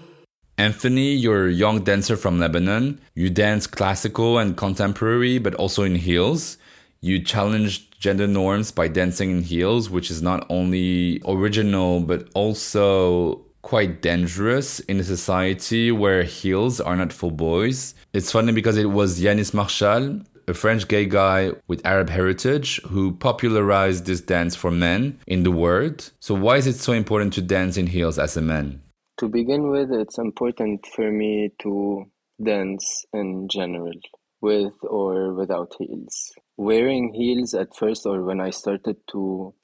[0.58, 3.00] Anthony, you're a young dancer from Lebanon.
[3.14, 6.58] You dance classical and contemporary, but also in heels.
[7.00, 13.46] You challenged gender norms by dancing in heels, which is not only original, but also
[13.62, 17.94] quite dangerous in a society where heels are not for boys.
[18.12, 23.12] It's funny because it was Yanis Marshall, a French gay guy with Arab heritage, who
[23.12, 26.10] popularized this dance for men in the world.
[26.20, 28.82] So, why is it so important to dance in heels as a man?
[29.18, 32.04] To begin with, it's important for me to
[32.42, 33.92] dance in general,
[34.40, 36.32] with or without heels.
[36.56, 39.54] Wearing heels at first, or when I started to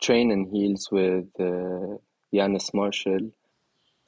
[0.00, 1.96] train in heels with uh,
[2.34, 3.30] Yanis Marshall.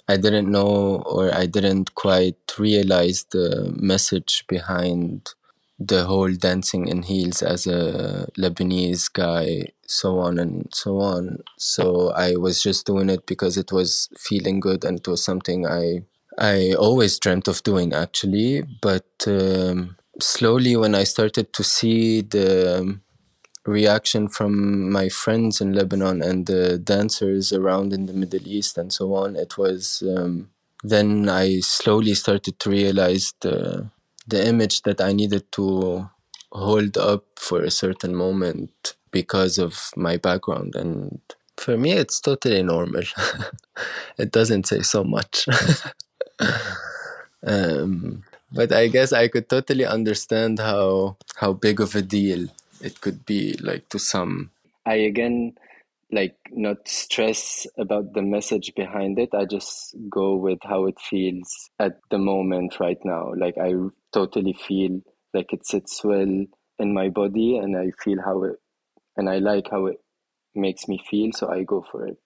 [0.09, 5.31] I didn't know or I didn't quite realize the message behind
[5.79, 11.43] the whole dancing in heels as a Lebanese guy, so on and so on.
[11.59, 15.67] So I was just doing it because it was feeling good and it was something
[15.67, 16.03] I
[16.39, 18.63] I always dreamt of doing actually.
[18.81, 23.01] But um, slowly, when I started to see the
[23.67, 28.93] reaction from my friends in Lebanon and the dancers around in the Middle East and
[28.93, 30.51] so on, it was um,
[30.83, 33.91] then I slowly started to realize the
[34.27, 36.09] the image that I needed to
[36.53, 40.75] hold up for a certain moment because of my background.
[40.75, 41.21] And
[41.57, 43.03] for me it's totally normal.
[44.19, 45.47] It doesn't say so much.
[47.47, 52.49] Um, but i guess i could totally understand how how big of a deal
[52.87, 54.51] it could be like to some.
[54.87, 55.55] I again
[56.13, 59.31] like not stress about the message behind it.
[59.35, 63.33] I just go with how it feels at the moment right now.
[63.37, 63.73] Like i
[64.13, 65.01] totally feel
[65.35, 66.45] like it sits well
[66.79, 68.57] in my body and i feel how it
[69.17, 69.99] and i like how it
[70.55, 72.19] makes me feel so i go for it.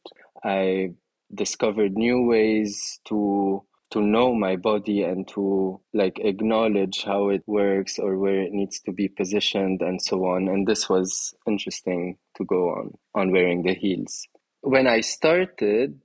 [0.44, 0.90] I
[1.34, 7.98] discovered new ways to to know my body and to like acknowledge how it works
[7.98, 10.48] or where it needs to be positioned and so on.
[10.48, 14.26] And this was interesting to go on on wearing the heels.
[14.62, 16.00] When i started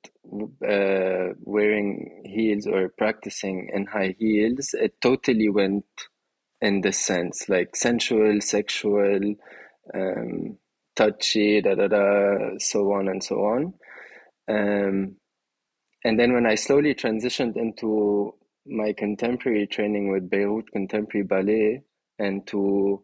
[0.66, 5.86] uh, wearing heels or practicing in high heels it totally went
[6.62, 9.36] in this sense like sensual sexual
[9.94, 10.58] um,
[10.96, 13.74] touchy da da da so on and so on.
[14.48, 15.18] Um,
[16.06, 18.36] and then when I slowly transitioned into
[18.68, 21.82] my contemporary training with Beirut Contemporary Ballet
[22.20, 23.03] and to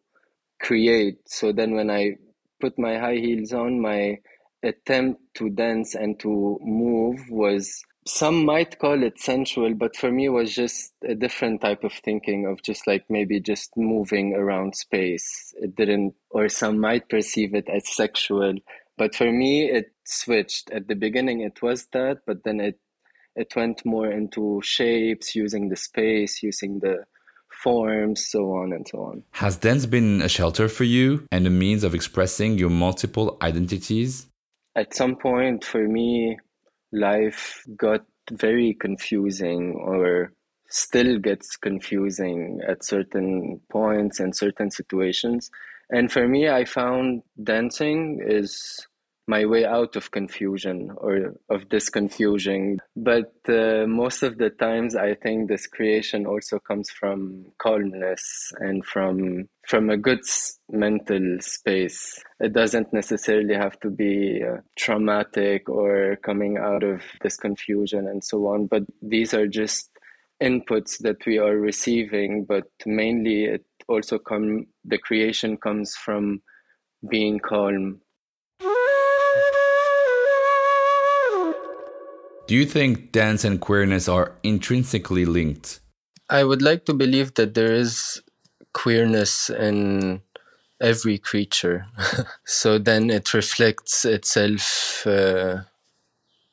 [0.62, 2.18] create, so then when I
[2.62, 4.20] put my high heels on, my
[4.62, 10.26] attempt to dance and to move was some might call it sensual, but for me
[10.26, 14.76] it was just a different type of thinking of just like maybe just moving around
[14.76, 15.56] space.
[15.58, 18.54] It didn't, or some might perceive it as sexual,
[18.96, 20.70] but for me it switched.
[20.70, 22.80] At the beginning it was that, but then it
[23.36, 27.06] it went more into shapes, using the space, using the
[27.64, 29.24] forms, so on and so on.
[29.32, 34.28] Has dance been a shelter for you and a means of expressing your multiple identities?
[34.76, 36.38] At some point, for me,
[36.92, 40.32] life got very confusing or
[40.70, 45.52] still gets confusing at certain points and certain situations.
[45.90, 48.88] And for me, I found dancing is
[49.32, 52.80] my way out of confusion or of this confusion.
[52.98, 58.86] But uh, most of the times, I think this creation also comes from calmness and
[58.86, 60.26] from from a good
[60.70, 62.22] mental space.
[62.42, 68.22] It doesn't necessarily have to be uh, traumatic or coming out of this confusion and
[68.22, 68.68] so on.
[68.68, 69.90] But these are just
[70.44, 72.44] inputs that we are receiving.
[72.44, 76.42] But mainly, it also come the creation comes from
[77.10, 78.02] being calm
[82.48, 85.80] Do you think dance and queerness are intrinsically linked?
[86.30, 88.22] I would like to believe that there is
[88.74, 90.22] queerness in
[90.82, 91.86] every creature.
[92.46, 95.62] so then it reflects itself uh,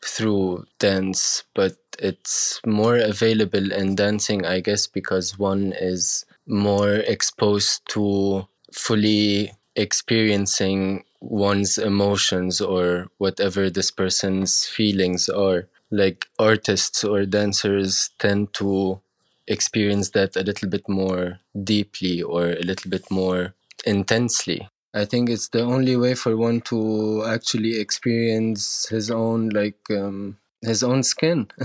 [0.05, 7.82] through dance, but it's more available in dancing, I guess, because one is more exposed
[7.91, 18.11] to fully experiencing one's emotions or whatever this person's feelings are like artists or dancers
[18.18, 19.01] tend to
[19.47, 23.55] experience that a little bit more deeply or a little bit more
[23.86, 24.68] intensely.
[24.95, 30.39] I think it's the only way for one to actually experience his own like um,
[30.62, 31.49] his own skin.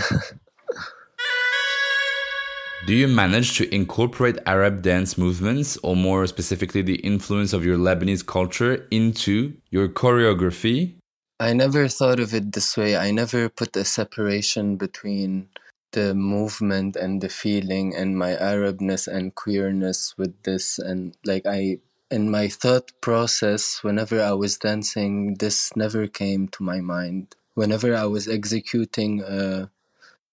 [2.85, 7.77] Do you manage to incorporate Arab dance movements, or more specifically, the influence of your
[7.77, 10.95] Lebanese culture, into your choreography?
[11.43, 12.95] I never thought of it this way.
[12.95, 15.49] I never put a separation between
[15.91, 20.79] the movement and the feeling and my Arabness and queerness with this.
[20.79, 21.79] And like, I,
[22.09, 27.35] in my thought process, whenever I was dancing, this never came to my mind.
[27.55, 29.69] Whenever I was executing a,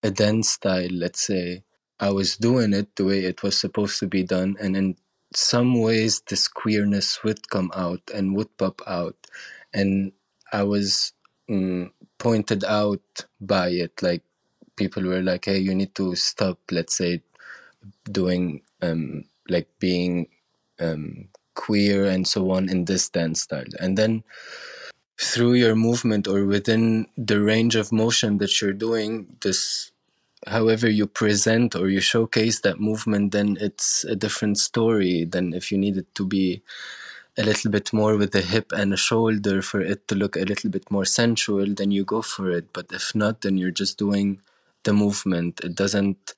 [0.05, 1.65] a dance style, let's say,
[2.01, 4.57] I was doing it the way it was supposed to be done.
[4.61, 4.97] And in
[5.35, 9.17] some ways, this queerness would come out and would pop out.
[9.75, 10.13] And
[10.53, 11.13] I was
[11.49, 13.03] um, pointed out
[13.41, 14.03] by it.
[14.03, 14.23] Like
[14.77, 17.23] people were like, "Hey, you need to stop." Let's say
[18.11, 20.29] doing um, like being
[20.81, 24.25] um, queer and so on in this dance style, and then
[25.21, 29.93] through your movement or within the range of motion that you're doing, this
[30.47, 35.71] however you present or you showcase that movement, then it's a different story than if
[35.71, 36.63] you need it to be
[37.39, 40.41] a little bit more with the hip and a shoulder for it to look a
[40.41, 42.73] little bit more sensual, then you go for it.
[42.73, 44.41] But if not, then you're just doing
[44.85, 45.61] the movement.
[45.63, 46.35] It doesn't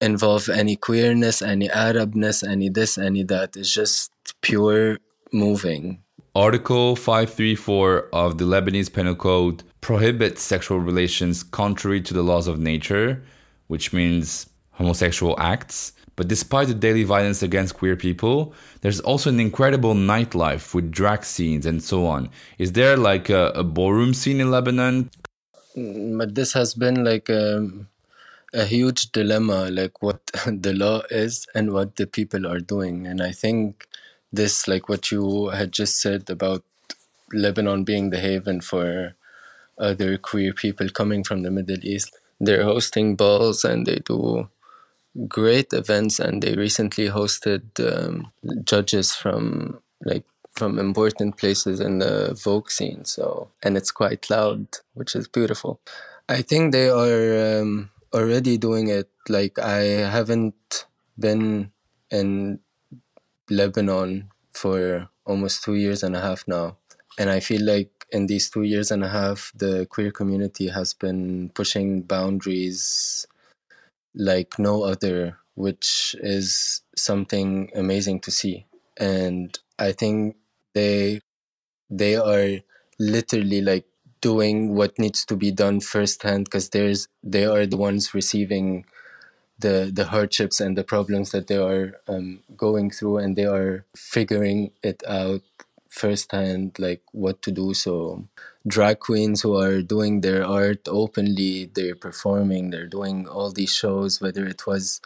[0.00, 3.56] involve any queerness, any Arabness, any this, any that.
[3.56, 4.10] It's just
[4.42, 4.98] pure
[5.32, 6.02] moving.
[6.34, 12.58] Article 534 of the Lebanese Penal Code prohibits sexual relations contrary to the laws of
[12.58, 13.22] nature,
[13.68, 15.92] which means homosexual acts.
[16.16, 21.24] But despite the daily violence against queer people, there's also an incredible nightlife with drag
[21.24, 22.30] scenes and so on.
[22.58, 25.10] Is there like a, a ballroom scene in Lebanon?
[25.76, 27.68] Mm, but this has been like a,
[28.54, 33.06] a huge dilemma, like what the law is and what the people are doing.
[33.06, 33.86] And I think
[34.32, 36.64] this, like what you had just said about
[37.30, 39.14] Lebanon being the haven for
[39.76, 44.48] other queer people coming from the Middle East, they're hosting balls and they do
[45.28, 48.32] great events, and they recently hosted um,
[48.64, 53.04] judges from like from important places in the Vogue scene.
[53.04, 55.80] So, and it's quite loud, which is beautiful.
[56.28, 59.08] I think they are um, already doing it.
[59.28, 60.86] Like I haven't
[61.18, 61.72] been
[62.10, 62.60] in
[63.50, 66.76] Lebanon for almost two years and a half now,
[67.18, 70.94] and I feel like in these two years and a half, the queer community has
[70.94, 73.26] been pushing boundaries
[74.16, 78.66] like no other, which is something amazing to see.
[78.98, 80.36] And I think
[80.74, 81.20] they
[81.90, 82.60] they are
[82.98, 83.86] literally like
[84.20, 88.84] doing what needs to be done firsthand because there's they are the ones receiving
[89.58, 93.84] the the hardships and the problems that they are um, going through and they are
[93.96, 95.42] figuring it out
[95.88, 97.72] firsthand like what to do.
[97.74, 98.28] So
[98.66, 104.20] drag queens who are doing their art openly, they're performing, they're doing all these shows,
[104.20, 105.00] whether it was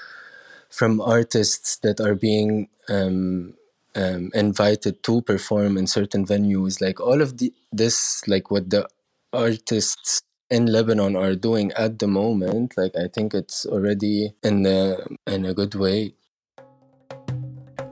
[0.70, 3.54] from artists that are being um,
[3.94, 8.88] um, invited to perform in certain venues, like all of the, this, like what the
[9.32, 15.16] artists in Lebanon are doing at the moment, like I think it's already in the
[15.26, 16.14] in a good way.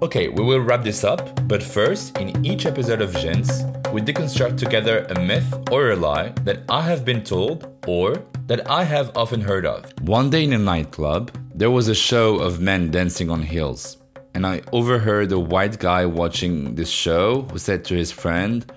[0.02, 3.62] Okay, we will wrap this up, but first, in each episode of Jins,
[3.98, 8.70] we deconstruct together a myth or a lie that I have been told or that
[8.70, 9.92] I have often heard of.
[10.02, 13.96] One day in a nightclub, there was a show of men dancing on heels,
[14.34, 18.70] and I overheard a white guy watching this show who said to his friend,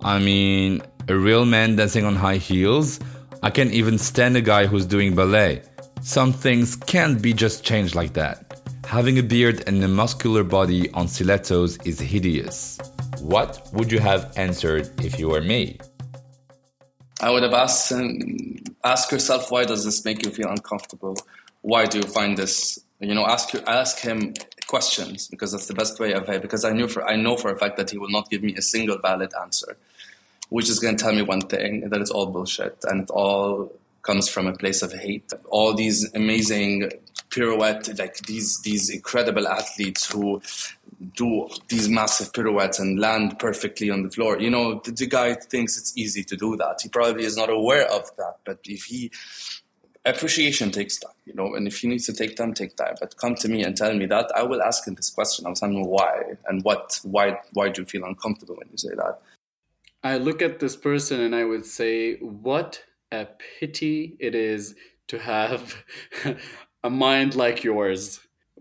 [0.00, 3.00] I mean, a real man dancing on high heels?
[3.42, 5.62] I can't even stand a guy who's doing ballet.
[6.02, 8.60] Some things can't be just changed like that.
[8.86, 12.78] Having a beard and a muscular body on stilettos is hideous.
[13.22, 15.78] What would you have answered if you were me?
[17.20, 21.16] I would have asked him, ask yourself why does this make you feel uncomfortable?
[21.60, 22.80] Why do you find this?
[22.98, 24.34] You know, ask ask him
[24.66, 26.42] questions because that's the best way of it.
[26.42, 28.56] Because I knew for I know for a fact that he will not give me
[28.56, 29.76] a single valid answer,
[30.48, 33.72] which is going to tell me one thing that it's all bullshit and it all
[34.02, 35.32] comes from a place of hate.
[35.48, 36.90] All these amazing
[37.30, 40.42] pirouette, like these these incredible athletes who
[41.16, 44.40] do these massive pirouettes and land perfectly on the floor.
[44.40, 46.80] You know, the, the, guy thinks it's easy to do that.
[46.82, 48.36] He probably is not aware of that.
[48.44, 49.10] But if he
[50.04, 52.94] appreciation takes time, you know, and if he needs to take time, take time.
[53.00, 55.46] But come to me and tell me that, I will ask him this question.
[55.46, 58.94] I'll tell him why and what why why do you feel uncomfortable when you say
[58.96, 59.20] that?
[60.04, 62.82] I look at this person and I would say, what
[63.12, 63.28] a
[63.60, 64.74] pity it is
[65.08, 65.76] to have
[66.84, 68.20] a mind like yours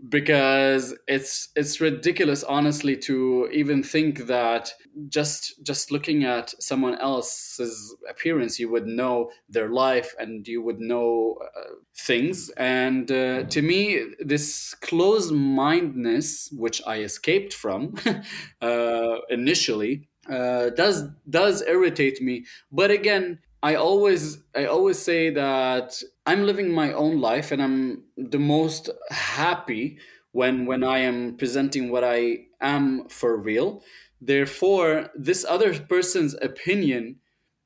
[0.10, 4.74] because it's it's ridiculous honestly to even think that
[5.10, 10.80] just just looking at someone else's appearance you would know their life and you would
[10.80, 12.50] know uh, things.
[12.58, 17.96] And uh, to me this closed mindedness which i escaped from
[18.62, 22.46] uh, initially uh, does does irritate me.
[22.72, 28.04] But again I always I always say that I'm living my own life and I'm
[28.18, 30.00] the most happy
[30.32, 33.84] when when I am presenting what I am for real.
[34.20, 37.18] Therefore, this other person's opinion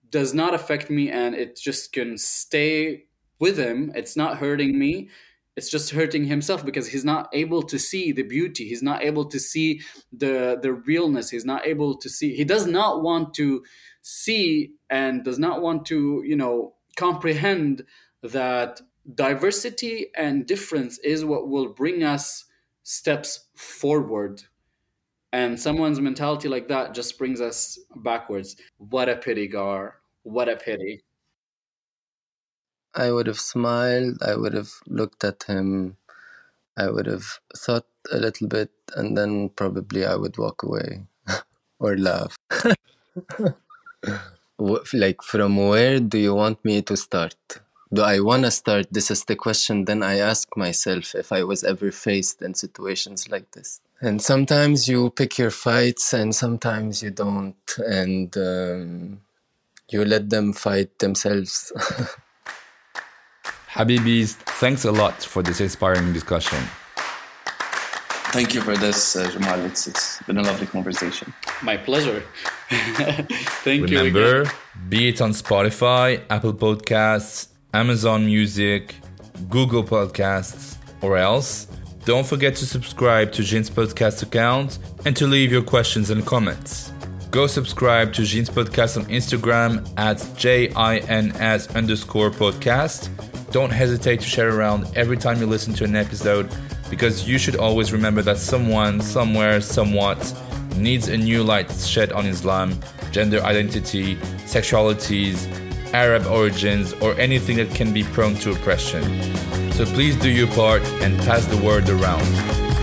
[0.09, 3.05] does not affect me and it just can stay
[3.39, 3.91] with him.
[3.95, 5.09] It's not hurting me.
[5.55, 8.67] It's just hurting himself because he's not able to see the beauty.
[8.67, 9.81] He's not able to see
[10.11, 11.29] the the realness.
[11.29, 12.35] He's not able to see.
[12.35, 13.63] He does not want to
[14.01, 17.83] see and does not want to, you know, comprehend
[18.21, 18.81] that
[19.15, 22.45] diversity and difference is what will bring us
[22.83, 24.43] steps forward.
[25.33, 28.57] And someone's mentality like that just brings us backwards.
[28.77, 30.01] What a pity, Gar.
[30.23, 31.04] What a pity.
[32.95, 34.23] I would have smiled.
[34.23, 35.97] I would have looked at him.
[36.77, 41.07] I would have thought a little bit, and then probably I would walk away
[41.79, 42.35] or laugh.
[44.93, 47.35] like from where do you want me to start
[47.93, 51.43] do i want to start this is the question then i ask myself if i
[51.43, 57.03] was ever faced in situations like this and sometimes you pick your fights and sometimes
[57.03, 59.21] you don't and um,
[59.89, 61.71] you let them fight themselves
[63.75, 66.59] habibis thanks a lot for this inspiring discussion
[68.35, 69.61] Thank you for this, uh, Jamal.
[69.61, 71.33] It's, it's been a lovely conversation.
[71.63, 72.21] My pleasure.
[72.69, 74.25] Thank Remember, you.
[74.25, 74.51] Remember,
[74.89, 78.95] be it on Spotify, Apple Podcasts, Amazon Music,
[79.49, 81.67] Google Podcasts, or else,
[82.03, 86.91] don't forget to subscribe to Jin's podcast account and to leave your questions and comments.
[87.31, 93.09] Go subscribe to Jin's podcast on Instagram at J-I-N-S underscore podcast.
[93.55, 96.53] Don't hesitate to share around every time you listen to an episode
[96.89, 100.19] because you should always remember that someone, somewhere, somewhat
[100.75, 102.77] needs a new light shed on Islam,
[103.13, 105.47] gender identity, sexualities,
[105.93, 109.01] Arab origins, or anything that can be prone to oppression.
[109.71, 112.74] So please do your part and pass the word around.